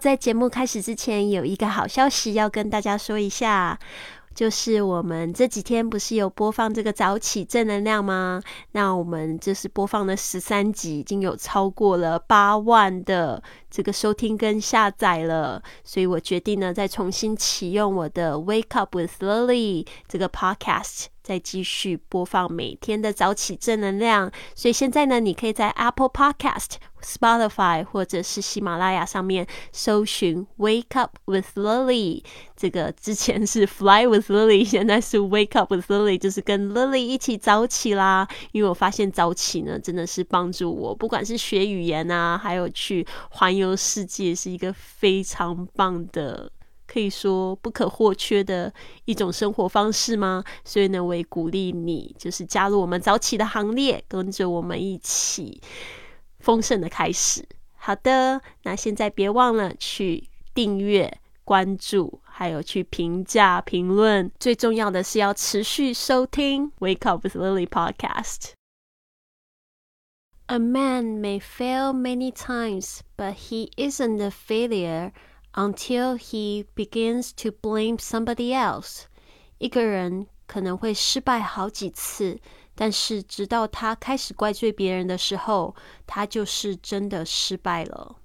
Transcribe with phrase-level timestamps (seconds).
[0.00, 3.78] 在节目开始之前，有一个好消息要跟大家说一下。
[4.32, 8.40] 就是我们这几天不是有播放这个早起正能量吗？
[8.72, 21.06] 那我们就是播放了十三集，已经有超过了八万的这个收听跟下载了，所以我决定呢，再重新启用我的 Wake Up with Lily 这个 Podcast。
[21.22, 26.70] 再继续播放每天的早起正能量，所以现在呢，你可以在 Apple Podcast、
[27.02, 32.22] Spotify 或者是喜马拉雅上面搜寻 Wake Up with Lily。
[32.56, 38.28] 这个之前是 Fly with Lily， 现在是 Wake Up with Lily，就是跟 Lily 一起早起啦。
[38.52, 46.50] 因为我发现早起呢，真的是帮助我，不管是学语言啊，还有去环游世界，是一个非常棒的。
[46.92, 50.42] 可以说不可或缺的一种生活方式吗？
[50.64, 55.60] 所以呢，我也鼓励你，就是加入我们早起的行列，跟着我们一起
[56.40, 57.46] 丰盛的开始。
[57.76, 64.30] 好的，那现在别忘了去订阅、关注，还有去评价、评论。
[64.38, 68.54] 最重要的是要持续收听《Wake Up with Lily》Podcast。
[70.46, 75.12] A man may fail many times, but he isn't a failure.
[75.52, 79.06] Until he begins to blame somebody else，
[79.58, 82.38] 一个人可能会失败好几次，
[82.80, 85.74] 但是直到他开始怪罪别人的时候，
[86.06, 88.16] 他就是真的失败了。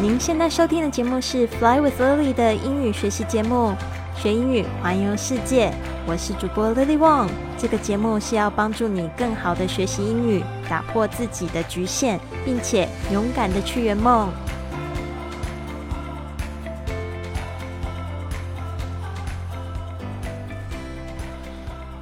[0.00, 3.74] 您现在收听的节目是《Fly with Lily》的英语学习节目。
[4.16, 5.70] 学英语，环游世界。
[6.06, 7.28] 我是主播 Lily Wong。
[7.58, 14.32] 这个节目是要帮助你更好的学习英语，打破自己的局限，并且勇敢的去圆梦。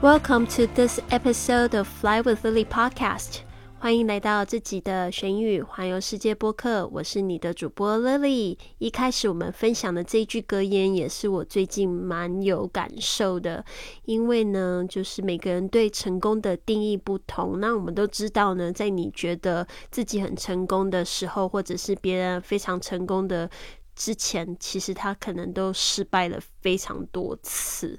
[0.04, 3.38] Welcome to this episode of Fly with Lily podcast.
[3.78, 8.58] 欢迎来到这集的学英语环游世界播客，我是你的主播 Lily。
[8.76, 13.64] 一开始我们分享的这句格言，也是我最近蛮有感受的。
[14.04, 17.58] 因为呢，就是每个人对成功的定义不同。
[17.58, 23.48] 那我们都知道呢，在你觉得自己很成功的时候，或者是别人非常成功的
[23.96, 27.98] 之前，其实他可能都失败了非常多次。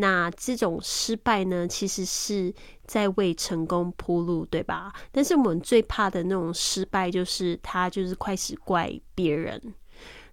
[0.00, 2.54] 那这种失败呢，其实是
[2.86, 4.92] 在为成功铺路，对吧？
[5.12, 9.74] 但是我们最怕的那种失败，就是他就是开始怪别人。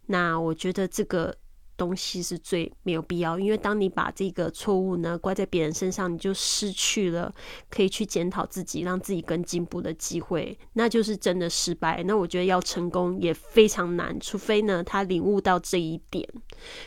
[0.06, 1.36] 那我觉得这个。
[1.78, 7.34] 东西是最没有必要，因为当你把这个错误呢怪在别人身上，你就失去了
[7.70, 12.02] 可以去检讨自己、让自己更进步的机会，那就是真的失败。
[12.04, 16.28] 那我觉得要成功也非常难，除非呢他领悟到这一点。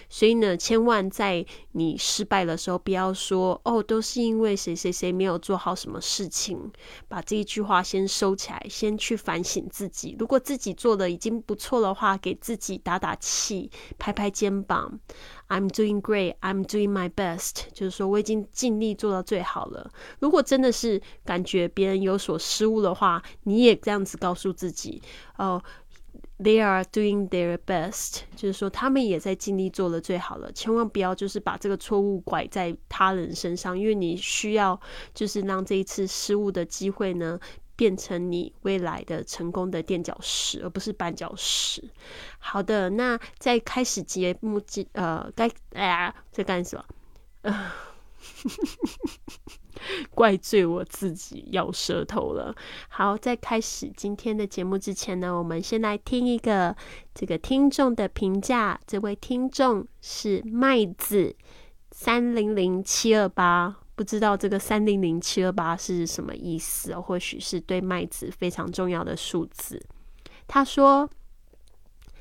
[0.08, 6.72] 所以呢，千万在你失败的时候，不要说哦，都是因为谁谁谁没有做好什么事情，
[7.08, 10.16] 把这一句话先收起来，先去反省自己。
[10.18, 14.77] 如果自己做的已经不错的话，给自己打打气，拍拍肩膀。
[15.48, 16.34] I'm doing great.
[16.40, 17.64] I'm doing my best.
[17.72, 19.90] 就是说，我已经尽力做到最好了。
[20.20, 25.02] 如果真的是感觉别人有所失误的话，你也这样子告诉自己
[25.36, 25.62] 哦
[26.38, 28.20] ，They are doing their best.
[28.36, 30.52] 就是说，他们也在尽力做了最好了。
[30.52, 34.78] 千万不要就是把这个错误拐在他人身上，因为你需要
[35.14, 37.40] 就是让这一次失误的机会呢。
[37.78, 41.88] 变成你未来的成功的垫脚石，而不是绊脚石。
[42.40, 46.84] 好的，那在开始节目之呃，该哎呀，在干什么？
[47.42, 47.70] 呃，
[50.10, 52.52] 怪罪我自己咬舌头了。
[52.88, 56.76] 好，在开始今天的节目之前呢，我们先来听一个
[57.14, 58.80] 这个听众的评价。
[58.88, 61.36] 这位听众是麦子
[61.92, 63.76] 三零零七二八。
[63.98, 66.96] 不知道这个三零零七二八是什么意思？
[66.98, 69.84] 或许是对麦子非常重要的数字。
[70.46, 71.10] 他说。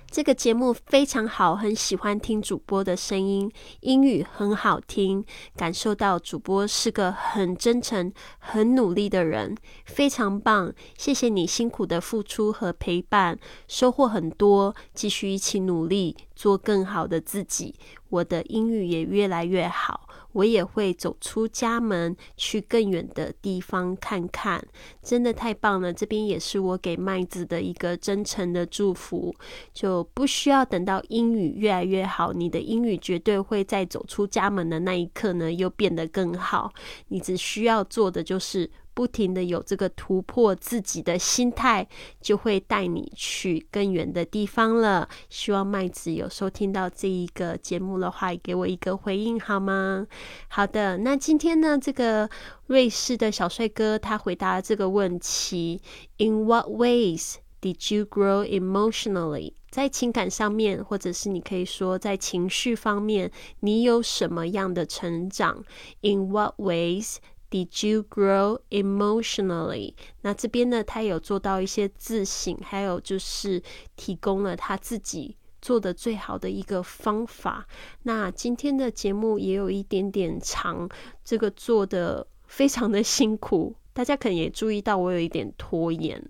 [0.10, 3.52] 这个节目非常好，很喜欢听主播的声音，
[3.82, 5.22] 英语很好听，
[5.58, 9.54] 感受到主播是个很真诚、很努力的人，
[9.86, 10.74] 非常棒。
[10.98, 17.76] 谢谢你辛苦的付出和陪伴，收获很多，继续一起努力，做更好的自己。
[18.08, 20.07] 我的英语也越来越好，
[20.37, 24.63] 我也会走出家门，去更远的地方看看。
[25.01, 25.91] 真的太棒了！
[25.91, 29.34] 这边也是我给麦子的一个真诚的祝福，
[29.73, 29.97] 就。
[30.13, 36.72] 不需要等到英语越来越好，你的英语绝对会在走出家门的那一刻呢，又变得更好。
[37.09, 41.88] 你只需要做的就是不停的有这个突破自己的心态，
[42.20, 45.08] 就会带你去更远的地方了。
[45.29, 50.08] 希望麦子有收听到这一个节目的话，也给我一个回应好吗？
[50.47, 52.28] 好的，那今天呢，这个
[52.66, 55.79] 瑞士的小帅哥他回答了这个问题
[56.17, 59.53] ：In what ways？Did you grow emotionally？
[59.70, 65.64] 在情感上面，或者是你可以说在情绪方面，你有什么样的成长
[66.02, 67.17] ？In what ways
[67.49, 69.94] did you grow emotionally？
[70.22, 73.61] 那这边呢，他有做到一些自省，还有就是
[73.96, 77.67] 提供了他自己做的最好的一个方法。
[78.03, 80.90] 那今天的节目也有一点点长，
[81.23, 83.76] 这个做的非常的辛苦。
[83.94, 86.23] 大家可能也注意到我有一点拖延，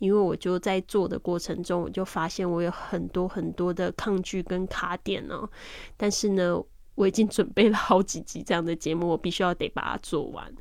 [0.00, 5.48] 因为我就在做的过程中，我就发现我有很多很多的抗拒跟卡点哦。
[5.96, 6.60] 但是呢，
[6.95, 10.53] 我已经准备了好几集这样的节目，我必须要得把它做完。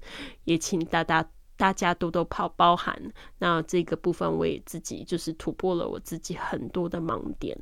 [0.44, 3.00] 也请大家大家多多包包涵。
[3.38, 7.56] 那这个部分我也自己就是突破了我自己很多的盲点。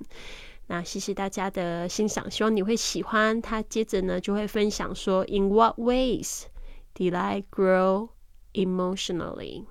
[0.67, 3.41] 那谢谢大家的欣赏，希望你会喜欢。
[3.43, 6.45] 他接着呢就会分享说：In what ways
[6.95, 8.09] did I grow?
[8.57, 9.65] emotionally?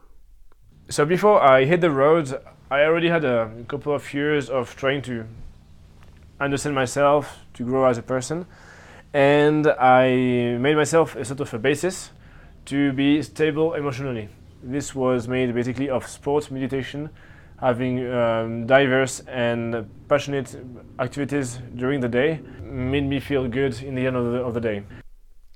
[0.89, 2.37] So before I hit the road,
[2.69, 5.25] I already had a couple of years of trying to
[6.37, 8.45] understand myself, to grow as a person,
[9.13, 12.11] and I made myself a sort of a basis
[12.65, 14.29] to be stable emotionally.
[14.63, 17.09] This was made basically of sports, meditation,
[17.59, 20.55] having um, diverse and passionate
[20.99, 24.61] activities during the day made me feel good in the end of the, of the
[24.61, 24.83] day.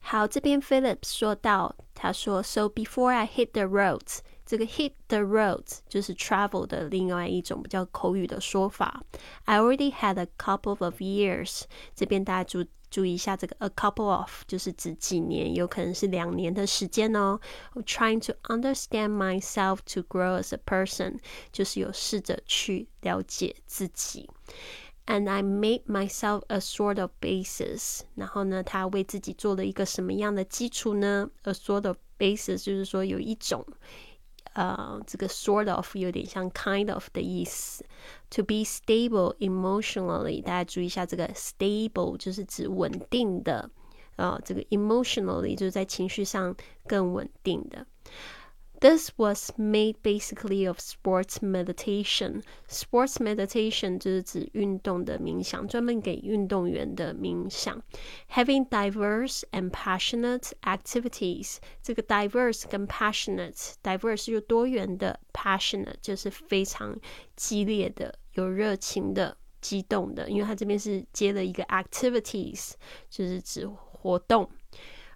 [0.01, 9.03] 好，这边 Philip 说到，他说，So before I hit the roads，这个 hit the roads 就是 travel 的另外一种比较口语的说法。
[9.44, 11.63] I already had a couple of years，
[11.94, 17.40] 这边大家注 注意一下，这个 a couple of 就是指几年，有可能是两年的时间哦。
[17.86, 21.18] Trying to understand myself to grow as a person，
[21.50, 24.28] 就是有试着去了解自己。
[25.06, 28.02] And I made myself a sort of basis。
[28.14, 33.66] 然后呢，他为自己做了一个什么样的基础呢？A sort of basis 就是说有一种，
[34.54, 37.84] 呃，这个 sort of 有点像 kind of 的意思。
[38.31, 43.70] To be stable emotionally，大家注意一下，这个 stable 就是指稳定的，
[44.16, 46.54] 呃，这个 emotionally 就是在情绪上
[46.87, 47.87] 更稳定的。
[48.81, 52.44] This was made basically of sports meditation.
[52.69, 57.81] Sports meditation 就是指运动的冥想，专门给运动员的冥想。
[58.31, 66.95] Having diverse and passionate activities，这个 diverse 跟 passionate，diverse 就多元的，passionate 就是非常
[67.35, 70.29] 激烈的、有热情的、激动的。
[70.29, 72.73] 因为它这边是接了一个 activities，
[73.09, 74.47] 就是指活动。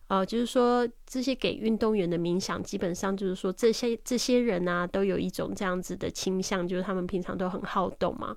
[0.08, 8.37] 呃，就是说这些给运动员的冥想，基本上就是说这些这些人啊，都有一种这样子的倾向，就是他们平常都很好动嘛，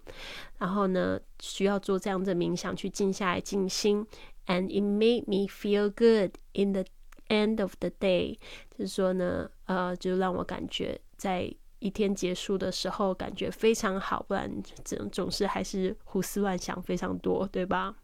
[0.58, 4.06] 然后呢，需要做这样的冥想去静下来静心。
[4.48, 6.86] And it made me feel good in the
[7.28, 8.40] end of the day，
[8.76, 14.52] 就是说呢，呃，就让我感觉在一天结束的时候感觉非常好，不然
[14.84, 17.96] 总总是还是胡思乱想非常多，对吧？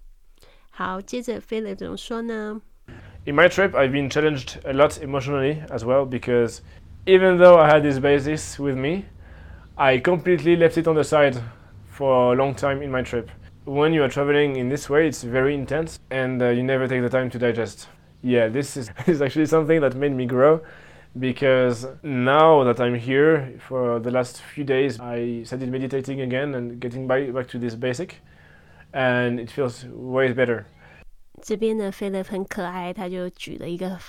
[0.70, 2.62] 好，接着 Philip 怎么说呢
[3.26, 6.62] ？in my trip, I've been challenged a lot emotionally as well because
[7.06, 9.06] even though I had this basis with me,
[9.78, 11.42] I completely left it on the side
[11.86, 13.30] for a long time in my trip.
[13.66, 17.02] When you are traveling in this way, it's very intense and uh, you never take
[17.02, 17.88] the time to digest.
[18.22, 20.62] Yeah, this is, is actually something that made me grow
[21.18, 26.80] because now that I'm here for the last few days, I started meditating again and
[26.80, 28.22] getting by, back to this basic,
[28.94, 30.68] and it feels way better.
[31.46, 34.00] 这边呢，Philip 很可爱，他就举了一个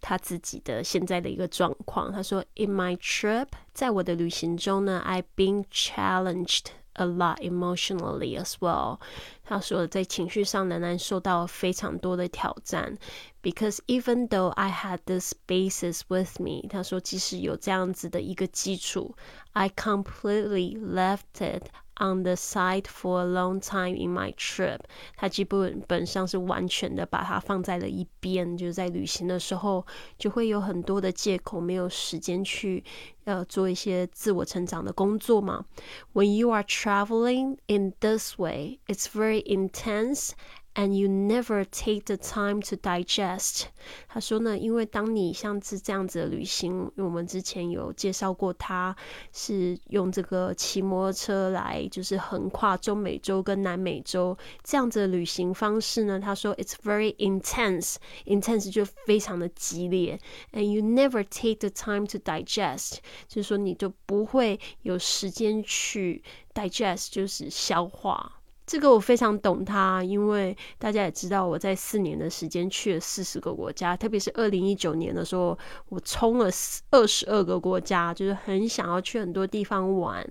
[0.00, 2.12] 他自己的现在的一个状况。
[2.12, 9.00] 他说：“In my trip，在我的旅行中呢，I've been challenged a lot emotionally as well。”
[9.42, 12.96] 他说，在情绪上仍然受到非常多的挑战。
[13.43, 19.15] Because even though I had this basis with me，他说，即使有这样子的一个基础，
[19.53, 24.79] I completely left it。on the side for a long time in my trip，
[25.17, 29.85] 它基本本上是完全的把它放在了一边，就是在旅行的时候
[30.17, 32.83] 就会有很多的借口，没有时间去
[33.25, 35.65] 呃做一些自我成长的工作嘛。
[36.13, 40.31] When you are traveling in this way, it's very intense
[40.76, 43.66] And you never take the time to digest。
[44.08, 48.96] 他说呢，因为当你像是这样子的旅行，我们之前有介绍过，他
[49.32, 56.18] 是用这个骑摩托车来，就是横跨中美洲跟南美洲这样子的旅行方式呢。
[56.18, 60.18] 他说，It's very intense，intense 就非常的激烈。
[60.52, 62.96] And you never take the time to digest，
[63.28, 68.40] 就是说你就不会有时间去 digest，就是消化。
[68.66, 75.58] 这个我非常懂他，因为大家也知道，我在四年的时间去了四十个国家，特别是二零一九年的时候，
[75.90, 76.48] 我冲了
[76.90, 80.26] 二十二个国家，就是很想要去很多地方玩。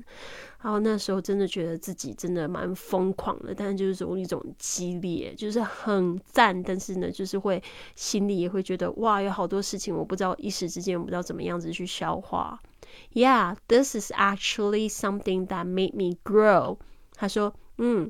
[0.63, 7.61] 然后那时候真的觉得自己真的蛮疯狂的，但是就是有一种激烈，就是很赞，但是呢，就是会
[7.95, 12.59] 心里也会觉得哇，有好多事情我不知道，一时之间我不知道怎么样子去消化。
[13.11, 16.77] Yeah, this is actually something that made me grow。
[17.13, 18.09] 他说，嗯。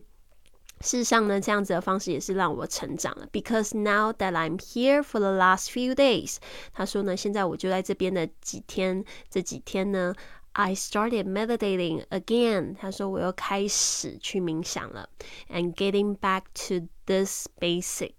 [0.83, 3.25] 事实上呢，这样子的方式也是让我成长了。
[3.31, 6.35] Because now that I'm here for the last few days，
[6.73, 10.13] 他说呢，现在我就在这边的几天，这几天呢
[10.51, 12.75] ，I started meditating again。
[12.75, 15.07] 他说我又开始去冥想了
[15.49, 18.13] ，and getting back to this basic，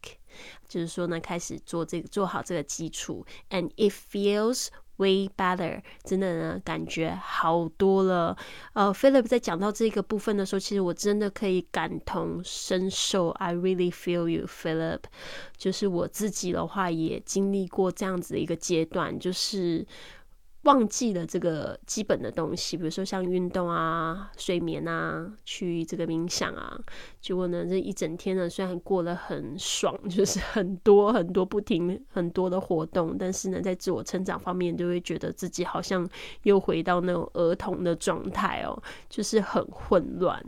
[0.66, 8.36] 就是说呢，开始做这个做好这个基础，and it feels Way better，真的呢，感觉好多了。
[8.74, 13.30] 呃，Philip 在讲到这个部分的时候，其实我真的可以感同身受。
[13.30, 15.00] I really feel you, Philip。
[15.56, 19.86] 就是我自己的话，也经历过这样子的一个阶段，就是。
[20.64, 26.78] 忘记了这个基本的东西，比如说像运动啊、睡眠啊、去这个冥想啊，
[27.20, 36.08] 结果呢，这一整天呢，虽然过得很爽，就是很多很多不停很多的活动，但是呢，在自我成长方面，就会觉得自己好像
[36.44, 40.42] 又回到那种儿童的状态哦，就是很混乱。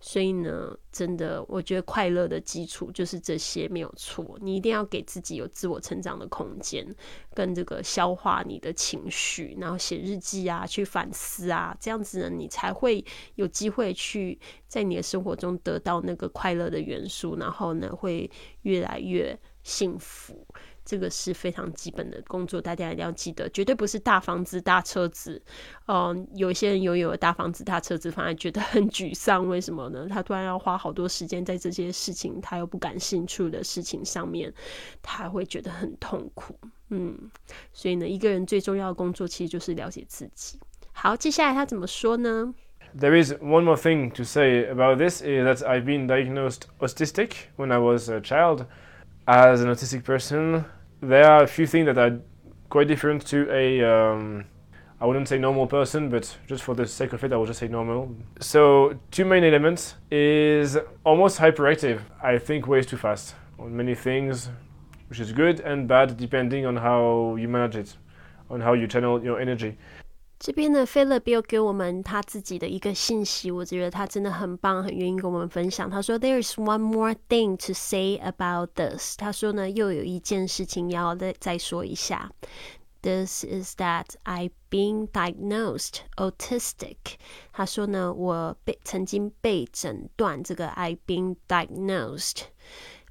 [0.00, 4.38] 所以呢，真的，我觉得快乐的基础就是这些，没有错。
[4.40, 6.86] 你一定要给自己有自我成长的空间，
[7.34, 13.04] 跟这个消化你的情绪，然后写日记啊，去反思啊，这样子呢，你才会
[13.36, 18.28] 有机会去在你的生活中得到那个快乐的元素，然后呢，会
[18.62, 20.44] 越来越幸福。
[20.84, 25.40] 这个是非常基本的工作，大家一定要记得，绝对不是大房子、大车子。
[25.86, 29.48] 嗯，有些人拥有了大房子、大车子，反而觉得很沮丧。
[29.48, 30.06] 为什么呢？
[30.08, 34.52] 他突然要花好多时间在这些事情他又不感兴趣的事情上面，
[35.00, 36.58] 他会觉得很痛苦。
[36.90, 37.16] 嗯，
[37.72, 40.58] 所以呢，一个人最重要的工作其实就是了解自己。
[40.92, 42.52] 好，接下来他怎么说呢
[42.98, 47.72] ？There is one more thing to say about this is that I've been diagnosed autistic when
[47.72, 48.66] I was a child.
[49.26, 50.64] As an autistic person,
[51.00, 52.20] there are a few things that are
[52.68, 54.44] quite different to a um,
[55.02, 57.58] I wouldn't say normal person, but just for the sake of it, I will just
[57.58, 58.14] say normal.
[58.38, 62.00] So two main elements is almost hyperactive.
[62.22, 64.48] I think way too fast on many things,
[65.08, 67.96] which is good and bad depending on how you manage it,
[68.48, 69.76] on how you channel your energy.
[70.44, 75.88] 这边呢，菲勒比又给我们他自己的一个信息，我觉得他真的很棒，很愿意跟我们分享。
[75.88, 82.32] 他说：“There is one more thing to say about this。”他说呢，又有一件事情要再再说一下。
[83.02, 86.96] This is that I've been diagnosed autistic。
[87.52, 92.46] 他说呢，我被曾经被诊断这个 I've been diagnosed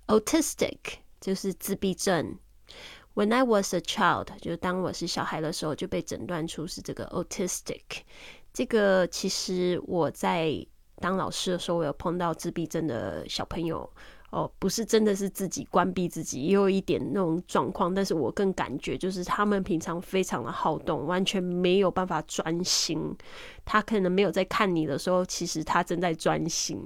[0.08, 0.80] autistic，
[1.22, 2.40] 就是自闭症。
[3.14, 7.82] When I was a child，就当我是小孩的时候，就被诊断出是这个 autistic。
[8.54, 10.66] 这个其实我在
[10.98, 13.90] 当老师的时候，我有碰到自闭症的小朋友。
[14.32, 17.94] 哦，不是真的是自己关闭自己，也有一点那种状况。
[17.94, 23.16] 但是我更感觉就是他们平常非常的好动，完全没有办法专心。
[23.64, 26.80] 他可能没有在看你的时候，其实他正在专心；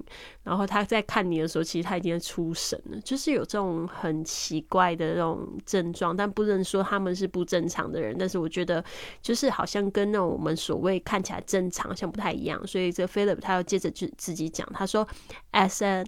[0.43, 2.99] 然后他在看你的时候，其实他已经出神了。
[3.01, 8.15] 就是有这种很奇怪的那种症状，但不能说他们是不正常的人。
[8.19, 8.83] 但是我觉得，
[9.21, 12.65] 就是好像跟那种我们所谓看起来正常，像不太一样。
[12.67, 15.07] 所以这 Philip 他要接着自自己讲，他说
[15.53, 16.03] ：“As a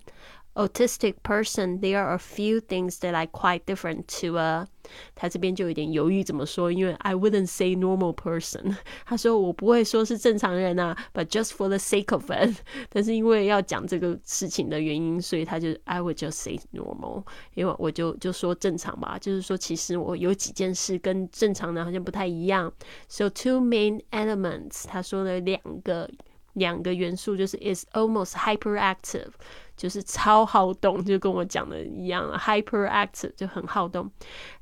[0.57, 4.67] autistic person, there are a few things that are quite different to a
[5.15, 8.77] 他这边就有点犹豫怎么说，因为 I wouldn't say normal person。
[9.07, 12.57] 他说我不会说是正常人啊，but just for the sake of it。
[12.91, 17.25] 但是因为要讲这个事情的原因，所以他就 I would just say normal。
[17.55, 22.71] 因为我就就说正常吧，就是说其实我有几件事跟正常人好像不太一样。
[23.09, 26.11] So two main elements，他说了两个
[26.58, 29.32] 两个元素，就是 is almost hyperactive。
[29.78, 34.12] 就是超好动，就跟我讲的一样，hyperactive 就很好动。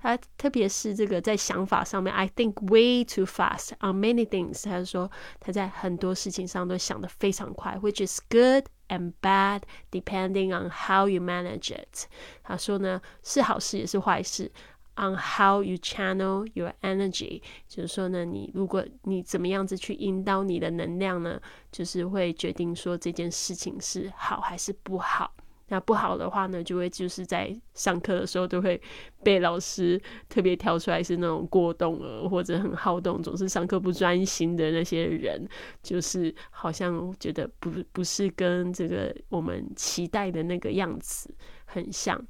[0.01, 4.65] 他特别是这个在想法上面，I think way too fast on many things。
[4.65, 5.09] 他说
[5.39, 12.09] 他在很多事情上都想得非常快，which is good and bad depending on how you manage it。
[12.43, 14.51] 他说呢，是好事也是坏事。
[14.97, 21.37] On how you channel your energy，就是说呢，你如果你怎么样子去引导你的能量呢，
[21.69, 25.33] 就是会决定说这件事情是好还是不好。
[25.67, 28.81] 那不好的话呢，就会就是在上课的时候都会
[29.21, 35.45] 被老师特别挑出来，是那种过动儿或者很好动，总是上课不专心的那些人，
[35.83, 41.35] 就是好像觉得不不是跟这个我们期待的那个样子
[41.65, 42.25] 很像。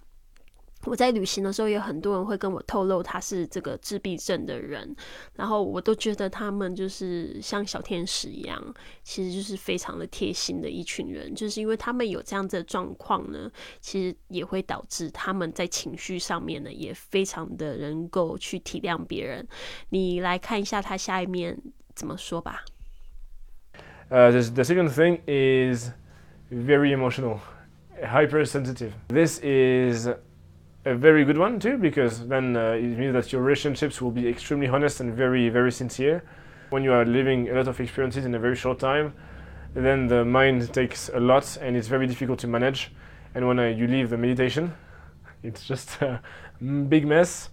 [0.86, 4.96] 我在旅行的时候，有很多人会跟我透露他是这个自闭症的人，
[5.34, 8.74] 然后我都觉得他们就是像小天使一样，
[9.04, 13.51] 其实就是非常的贴心的一群人，就是因为他们有这样子的状况呢，
[13.82, 19.48] 其实也会导致他们在情绪上面呢，也非常的能够去体谅别人。
[19.89, 21.58] 你来看一下他下一面
[21.96, 22.63] 怎么说吧。
[24.12, 25.89] Uh, the, the second thing is
[26.51, 27.39] very emotional,
[28.04, 28.92] hypersensitive.
[29.08, 30.08] This is
[30.86, 34.27] a very good one too, because then uh, it means that your relationships will be
[34.27, 36.24] extremely honest and very, very sincere.
[36.70, 39.13] When you are living a lot of experiences in a very short time,
[39.74, 42.92] then the mind takes a lot and it's very difficult to manage.
[43.34, 44.74] And when uh, you leave the meditation,
[45.44, 46.22] it's just a
[46.88, 47.50] big mess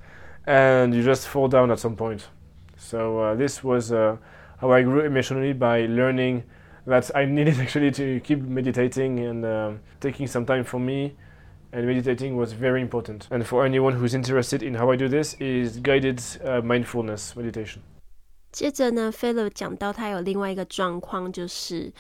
[0.47, 2.29] and you just fall down at some point.
[2.77, 4.17] So uh, this was uh,
[4.61, 6.45] how I grew emotionally by learning
[6.87, 11.17] that I needed actually to keep meditating and uh, taking some time for me
[11.72, 13.28] and meditating was very important.
[13.30, 17.82] And for anyone who's interested in how I do this, is guided uh, mindfulness meditation.
[18.52, 21.92] 接着呢，Philip 讲到他有另外一个状况，就是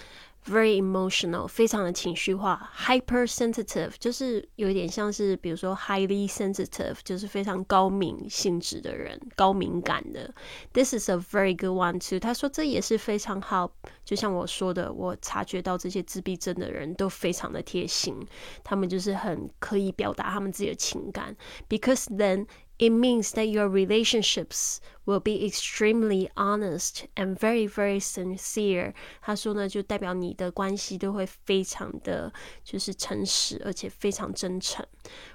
[0.46, 10.34] very emotional，非常的情绪化；hypersensitive 就是有一点像是，比如说 highly sensitive，就是非常高敏性质的人，高敏感的。
[10.72, 12.18] This is a very good one too。
[12.18, 13.70] 他说这也是非常好，
[14.04, 18.16] 就像我说的，我察觉到这些自闭症的人都非常的贴心，
[18.64, 21.36] 他们就是很可以表达他们自己的情感
[21.68, 22.46] ，because then
[22.81, 28.93] it means that your relationships will be extremely honest and very very sincere。
[29.21, 32.31] 他说呢，就代表你的关系都会非常的
[32.63, 34.85] 就是诚实，而且非常真诚。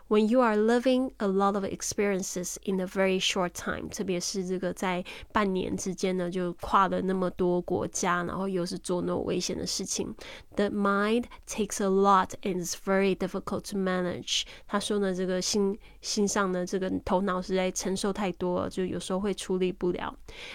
[0.08, 10.14] when you are living a lot of experiences in a very short time，特别是这个在半年之间呢，就跨了那么多国家，然后又是做那种危险的事情，
[10.56, 14.42] the mind takes a lot and is very difficult to manage。
[14.66, 20.14] 他说呢，这个心心上呢，这个头脑实在承受太多了，就有时候会处理不了。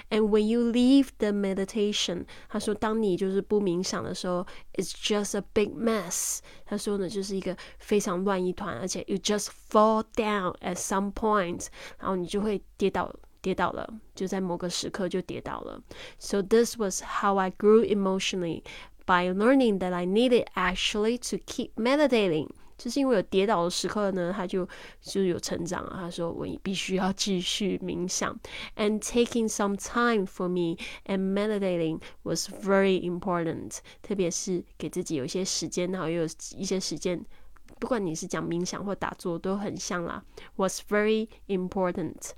[0.09, 6.39] And when you leave the meditation，他说，当你就是不冥想的时候，it's just a big mess。
[6.65, 11.67] 他说呢，就是一个非常乱一团，而且 you just fall down at some point，
[11.99, 15.81] 然后你就会跌倒，跌倒了，就在某个时刻就跌倒了。
[16.17, 18.63] So this was how I grew emotionally
[19.05, 22.49] by learning that I needed actually to keep meditating。
[22.77, 24.69] 就是因为有跌倒的时刻呢，他就
[25.01, 25.97] 就有成长了。
[25.99, 28.39] 他说我必须要继续冥想，
[28.75, 33.79] and taking some time for me and meditating was very important。
[34.03, 37.19] 特别是给自己有一些时间，然后又有一些时间，
[37.82, 40.22] 不管你是讲冥想或打坐，都很像啦
[40.54, 42.30] ，was very important。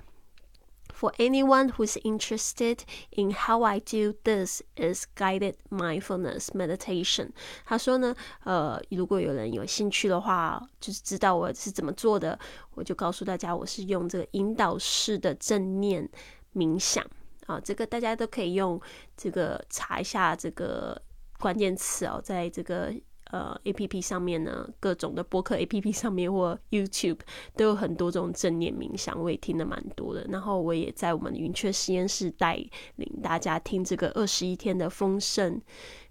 [0.90, 2.78] For anyone who's interested
[3.10, 7.32] in how I do this is guided mindfulness meditation。
[7.66, 12.38] 他说呢，呃，如果有人有兴趣的话，就是知道我是怎么做的，
[12.72, 16.08] 我就告诉大家，我是用这个引导式的正念
[16.54, 17.04] 冥想
[17.44, 18.80] 啊，这个大家都可以用
[19.14, 20.98] 这个查一下这个
[21.38, 22.94] 关键词哦，在这个。
[23.34, 27.18] 呃，A P P 上面呢，各种的播客 A P P 上面或 YouTube
[27.56, 30.24] 都有很多这种正念冥想，我也听的蛮多的。
[30.30, 32.54] 然后我也在我们云雀实验室带
[32.94, 35.60] 领大家听这个二十一天的丰盛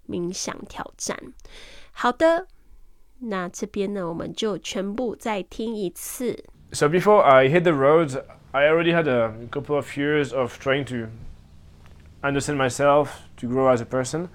[0.06, 1.18] 冥想挑战。
[1.92, 2.46] 好的，
[3.20, 6.44] 那这边呢，我们就全部再听一次。
[6.72, 11.08] So before I hit the road, I already had a couple of years of trying to
[12.20, 13.08] understand myself,
[13.38, 14.28] to grow as a person.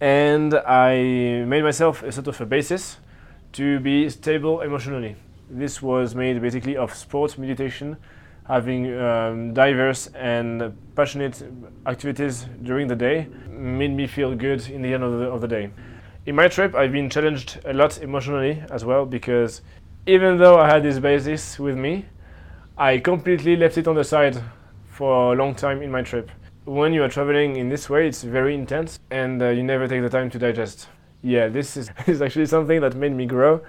[0.00, 2.98] And I made myself a sort of a basis
[3.52, 5.16] to be stable emotionally.
[5.50, 7.96] This was made basically of sports, meditation,
[8.46, 11.42] having um, diverse and passionate
[11.86, 15.48] activities during the day made me feel good in the end of the, of the
[15.48, 15.70] day.
[16.26, 19.62] In my trip, I've been challenged a lot emotionally as well because
[20.06, 22.06] even though I had this basis with me,
[22.76, 24.40] I completely left it on the side
[24.90, 26.30] for a long time in my trip
[26.68, 30.02] when you are traveling in this way, it's very intense and uh, you never take
[30.02, 30.88] the time to digest.
[31.22, 33.62] Yeah, this is, is actually something that made me grow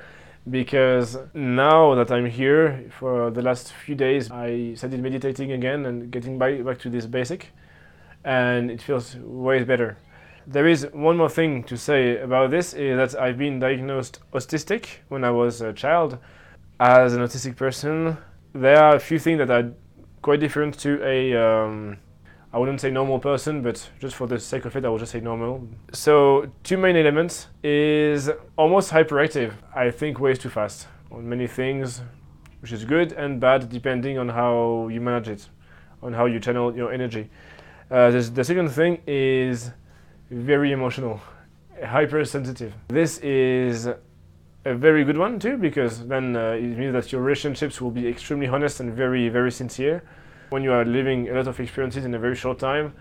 [0.50, 6.12] because now that I'm here for the last few days, I started meditating again and
[6.12, 7.54] getting back, back to this basic,
[8.26, 9.98] and it feels way better.
[10.46, 14.88] There is one more thing to say about this is that I've been diagnosed autistic
[15.08, 16.18] when I was a child.
[16.82, 18.18] As an autistic person,
[18.54, 19.72] there are a few things that are
[20.22, 21.98] quite different to a um,
[22.52, 25.12] I wouldn't say normal person, but just for the sake of it, I will just
[25.12, 25.68] say normal.
[25.94, 29.54] So, two main elements is almost hyperactive.
[29.76, 32.02] I think way too fast on many things,
[32.62, 35.48] which is good and bad depending on how you manage it,
[36.02, 37.30] on how you channel your energy.
[37.92, 39.72] Uh, the second thing is
[40.32, 41.22] very emotional,
[41.86, 42.74] hypersensitive.
[42.88, 43.88] This is
[44.66, 48.08] a very good one too, because then uh, it means that your relationships will be
[48.08, 50.04] extremely honest and very, very sincere.
[50.50, 52.94] When you are living a lot of experiences in a very short time,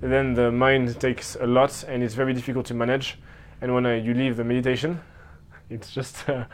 [0.00, 3.18] then the mind takes a lot and it's very difficult to manage.
[3.60, 5.00] And when uh, you leave the meditation,
[5.70, 6.48] it's just a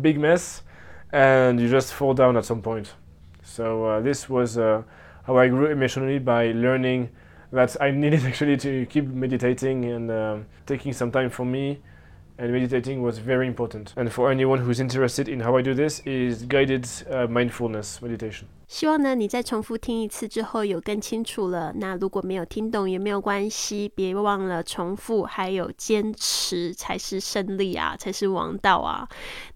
[0.00, 0.62] big mess
[1.12, 2.92] and you just fall down at some point.
[3.42, 4.82] So uh, this was uh,
[5.24, 7.10] how I grew emotionally by learning
[7.52, 11.80] that I needed actually to keep meditating and um, taking some time for me
[12.38, 13.92] and meditating was very important.
[13.96, 18.48] And for anyone who's interested in how I do this is guided uh, mindfulness meditation.
[18.72, 21.74] 希望呢，你再重复听一次之后有更清楚了。
[21.76, 29.06] 那如果没有听懂也没有关系，别忘了重复，还有坚持才是胜利啊，才是王道啊。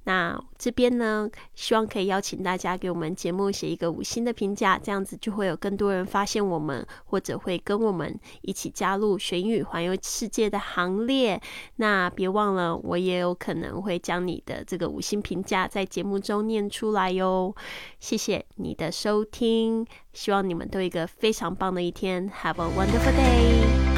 [0.05, 11.41] 那这边呢，希望可以邀请大家给我们节目写一个五星的评价，这样子就会有更多人发现我们，或者会跟我们一起加入玄宇环游世界的行列。
[11.77, 17.55] 那别忘了，我也有可能会将你的这个五星评价在节目中念出来哟。
[17.99, 18.93] 谢谢你的。
[19.07, 22.29] 收听，希望你们都有一个非常棒的一天。
[22.43, 23.96] Have a wonderful day。